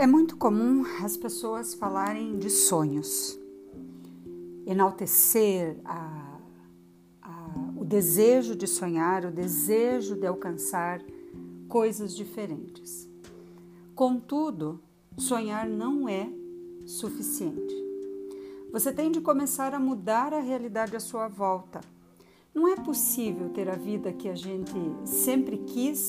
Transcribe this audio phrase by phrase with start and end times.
[0.00, 3.38] É muito comum as pessoas falarem de sonhos,
[4.64, 6.38] enaltecer a,
[7.20, 11.02] a, o desejo de sonhar, o desejo de alcançar
[11.68, 13.06] coisas diferentes.
[13.94, 14.80] Contudo,
[15.18, 16.32] sonhar não é
[16.86, 17.74] suficiente.
[18.72, 21.82] Você tem de começar a mudar a realidade à sua volta.
[22.54, 24.72] Não é possível ter a vida que a gente
[25.04, 26.06] sempre quis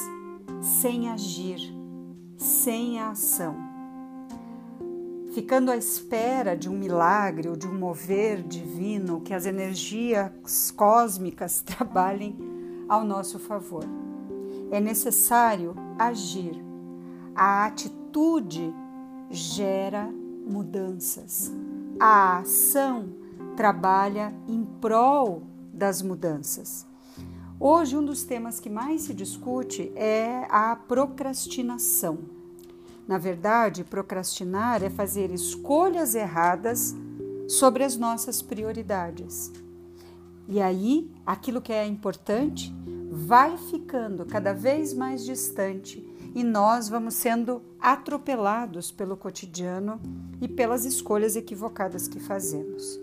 [0.61, 1.59] sem agir,
[2.37, 3.70] sem a ação
[5.31, 11.61] ficando à espera de um milagre ou de um mover divino, que as energias cósmicas
[11.65, 12.35] trabalhem
[12.87, 13.85] ao nosso favor.
[14.69, 16.61] É necessário agir.
[17.35, 18.73] A atitude
[19.29, 20.09] gera
[20.45, 21.51] mudanças.
[21.99, 23.09] A ação
[23.55, 26.85] trabalha em prol das mudanças.
[27.59, 32.40] Hoje, um dos temas que mais se discute é a procrastinação.
[33.07, 36.95] Na verdade, procrastinar é fazer escolhas erradas
[37.47, 39.51] sobre as nossas prioridades.
[40.47, 42.73] E aí, aquilo que é importante
[43.09, 49.99] vai ficando cada vez mais distante e nós vamos sendo atropelados pelo cotidiano
[50.39, 52.99] e pelas escolhas equivocadas que fazemos.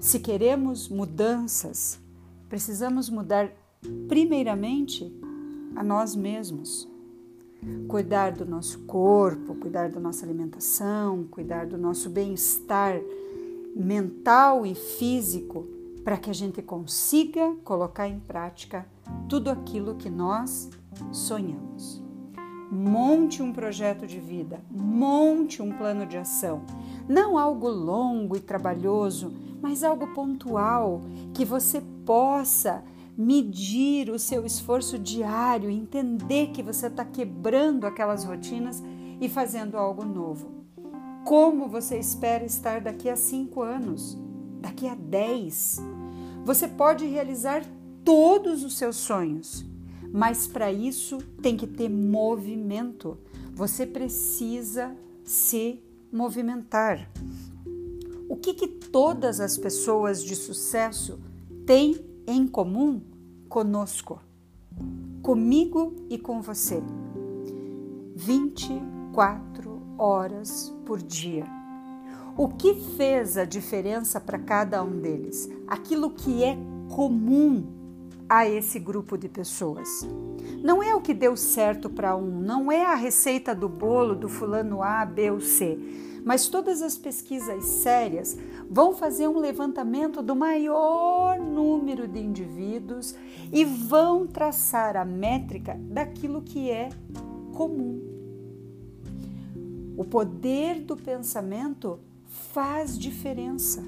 [0.00, 2.00] Se queremos mudanças,
[2.48, 3.52] precisamos mudar
[4.08, 5.12] primeiramente
[5.76, 6.88] a nós mesmos
[7.88, 13.00] cuidar do nosso corpo, cuidar da nossa alimentação, cuidar do nosso bem-estar
[13.74, 15.66] mental e físico,
[16.04, 18.86] para que a gente consiga colocar em prática
[19.28, 20.70] tudo aquilo que nós
[21.12, 22.02] sonhamos.
[22.70, 26.62] Monte um projeto de vida, monte um plano de ação.
[27.08, 31.02] Não algo longo e trabalhoso, mas algo pontual
[31.34, 32.82] que você possa
[33.20, 38.82] medir o seu esforço diário, entender que você está quebrando aquelas rotinas
[39.20, 40.64] e fazendo algo novo.
[41.26, 44.16] Como você espera estar daqui a cinco anos,
[44.58, 45.78] daqui a dez?
[46.46, 47.62] Você pode realizar
[48.02, 49.66] todos os seus sonhos,
[50.10, 53.18] mas para isso tem que ter movimento.
[53.52, 55.78] Você precisa se
[56.10, 57.10] movimentar.
[58.30, 61.20] O que, que todas as pessoas de sucesso
[61.66, 63.02] têm em comum
[63.48, 64.20] conosco,
[65.20, 66.80] comigo e com você.
[68.14, 71.44] 24 horas por dia.
[72.36, 75.50] O que fez a diferença para cada um deles?
[75.66, 76.56] Aquilo que é
[76.94, 77.79] comum
[78.30, 79.88] a esse grupo de pessoas.
[80.62, 84.28] Não é o que deu certo para um, não é a receita do bolo do
[84.28, 85.76] fulano A, B ou C
[86.24, 88.36] mas todas as pesquisas sérias
[88.68, 93.14] vão fazer um levantamento do maior número de indivíduos
[93.52, 96.90] e vão traçar a métrica daquilo que é
[97.54, 98.00] comum.
[99.96, 103.82] O poder do pensamento faz diferença.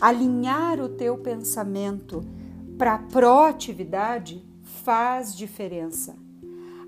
[0.00, 2.24] Alinhar o teu pensamento
[2.78, 6.16] para a proatividade faz diferença.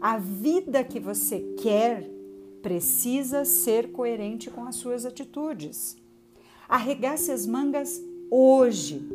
[0.00, 2.08] A vida que você quer
[2.62, 5.96] precisa ser coerente com as suas atitudes.
[6.68, 9.08] Arregace as mangas hoje.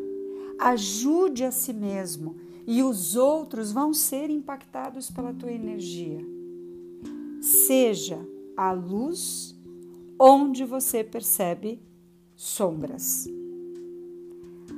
[0.59, 2.35] Ajude a si mesmo
[2.65, 6.19] e os outros vão ser impactados pela tua energia.
[7.41, 8.19] Seja
[8.55, 9.55] a luz
[10.19, 11.81] onde você percebe
[12.35, 13.27] sombras.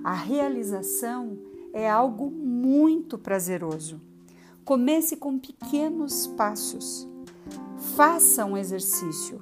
[0.03, 1.38] A realização
[1.75, 4.01] é algo muito prazeroso.
[4.63, 7.07] Comece com pequenos passos
[7.77, 9.39] Faça um exercício.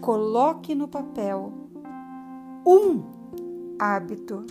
[0.00, 1.52] Coloque no papel
[2.66, 3.02] um
[3.78, 4.44] hábito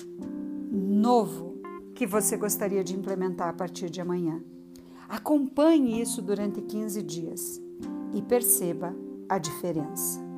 [0.72, 1.58] novo
[1.96, 4.42] que você gostaria de implementar a partir de amanhã.
[5.10, 7.62] Acompanhe isso durante 15 dias
[8.14, 8.96] e perceba
[9.28, 10.33] a diferença.